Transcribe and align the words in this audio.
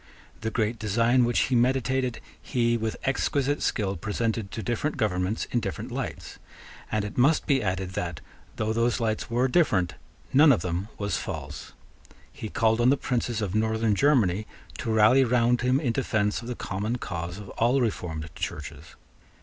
The 0.39 0.49
great 0.49 0.79
design 0.79 1.25
which 1.25 1.41
he 1.41 1.55
meditated, 1.55 2.21
he 2.41 2.75
with 2.75 2.97
exquisite 3.03 3.61
skill 3.61 3.95
presented 3.95 4.49
to 4.49 4.63
different 4.63 4.97
governments 4.97 5.45
in 5.51 5.59
different 5.59 5.91
lights; 5.91 6.39
and 6.91 7.05
it 7.05 7.19
must 7.19 7.45
be 7.45 7.61
added 7.61 7.91
that, 7.91 8.19
though 8.55 8.73
those 8.73 8.99
lights 8.99 9.29
were 9.29 9.47
different, 9.47 9.93
none 10.33 10.51
of 10.51 10.63
them 10.63 10.87
was 10.97 11.17
false. 11.17 11.73
He 12.33 12.49
called 12.49 12.81
on 12.81 12.89
the 12.89 12.97
princes 12.97 13.43
of 13.43 13.53
Northern 13.53 13.93
Germany 13.93 14.47
to 14.79 14.91
rally 14.91 15.23
round 15.23 15.61
him 15.61 15.79
in 15.79 15.93
defence 15.93 16.41
of 16.41 16.47
the 16.47 16.55
common 16.55 16.95
cause 16.97 17.37
of 17.37 17.49
all 17.49 17.79
reformed 17.79 18.27
Churches. 18.33 18.95